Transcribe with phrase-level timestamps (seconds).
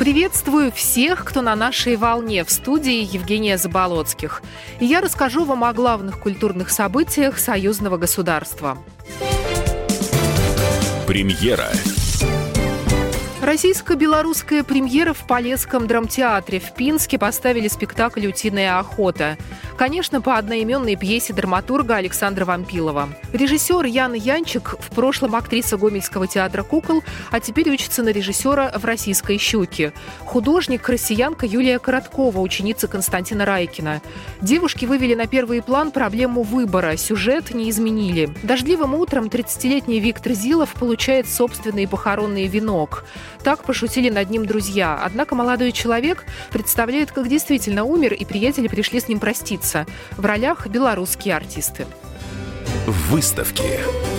[0.00, 4.40] Приветствую всех, кто на нашей волне в студии Евгения Заболоцких.
[4.78, 8.78] И я расскажу вам о главных культурных событиях союзного государства.
[11.06, 11.68] Премьера.
[13.42, 19.38] Российско-белорусская премьера в Полесском драмтеатре в Пинске поставили спектакль «Утиная охота».
[19.78, 23.08] Конечно, по одноименной пьесе драматурга Александра Вампилова.
[23.32, 28.84] Режиссер Яна Янчик, в прошлом актриса Гомельского театра кукол, а теперь учится на режиссера в
[28.84, 29.94] «Российской щуке».
[30.18, 34.02] Художник, россиянка Юлия Короткова, ученица Константина Райкина.
[34.42, 38.28] Девушки вывели на первый план проблему выбора, сюжет не изменили.
[38.42, 43.06] Дождливым утром 30-летний Виктор Зилов получает собственный похоронный венок.
[43.42, 45.00] Так пошутили над ним друзья.
[45.02, 49.86] Однако молодой человек представляет, как действительно умер, и приятели пришли с ним проститься.
[50.16, 51.86] В ролях белорусские артисты.
[52.86, 54.09] Выставки.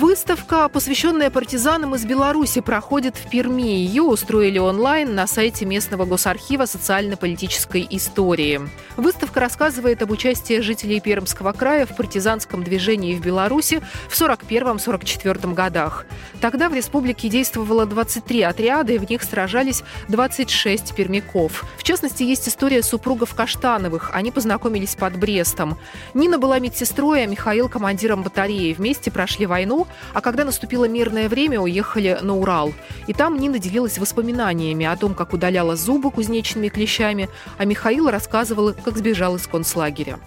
[0.00, 3.84] Выставка, посвященная партизанам из Беларуси, проходит в Перми.
[3.84, 8.62] Ее устроили онлайн на сайте местного госархива социально-политической истории.
[8.96, 16.06] Выставка рассказывает об участии жителей Пермского края в партизанском движении в Беларуси в 41-44 годах.
[16.40, 21.66] Тогда в республике действовало 23 отряда, и в них сражались 26 пермяков.
[21.76, 24.12] В частности, есть история супругов Каштановых.
[24.14, 25.76] Они познакомились под Брестом.
[26.14, 28.72] Нина была медсестрой, а Михаил– командиром батареи.
[28.72, 32.72] Вместе прошли войну, а когда наступило мирное время, уехали на Урал.
[33.06, 38.72] И там Нина делилась воспоминаниями о том, как удаляла зубы кузнечными клещами, а Михаил рассказывал,
[38.72, 40.18] как сбежал из концлагеря.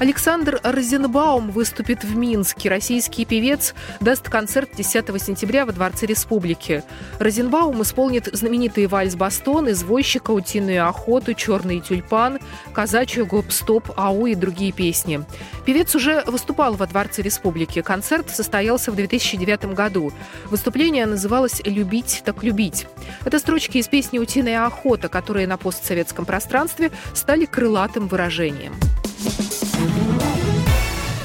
[0.00, 2.70] Александр Розенбаум выступит в Минске.
[2.70, 6.82] Российский певец даст концерт 10 сентября во Дворце Республики.
[7.18, 12.38] Розенбаум исполнит знаменитые вальс-бастон, извозчика, утиную охоту, черный тюльпан,
[12.72, 15.22] казачью гоп-стоп, ау и другие песни.
[15.66, 17.82] Певец уже выступал во Дворце Республики.
[17.82, 20.14] Концерт состоялся в 2009 году.
[20.46, 22.86] Выступление называлось «Любить так любить».
[23.26, 28.72] Это строчки из песни «Утиная охота», которые на постсоветском пространстве стали крылатым выражением.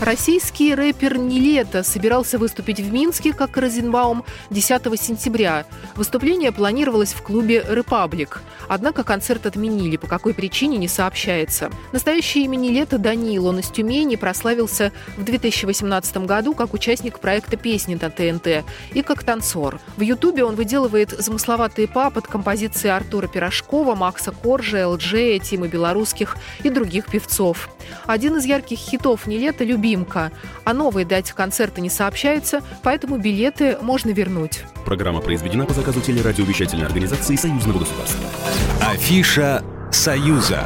[0.06, 5.66] Российский рэпер Нилета собирался выступить в Минске, как Розенбаум, 10 сентября.
[5.96, 8.44] Выступление планировалось в клубе «Репаблик».
[8.68, 11.72] Однако концерт отменили, по какой причине не сообщается.
[11.92, 17.98] Настоящее имя Нилета Даниил, он из Тюмени, прославился в 2018 году как участник проекта «Песни»
[18.00, 19.80] на ТНТ и как танцор.
[19.98, 26.38] В Ютубе он выделывает замысловатые па под композиции Артура Пирожкова, Макса Коржа, ЛДЖ, Тимы Белорусских
[26.62, 27.70] и других певцов.
[28.06, 30.32] Один из ярких хитов Нилета «Любви «Любимка».
[30.66, 34.64] О новой дате концерта не сообщается, поэтому билеты можно вернуть.
[34.86, 38.26] Программа произведена по заказу телерадиовещательной организации Союзного государства.
[38.82, 40.66] Афиша «Союза».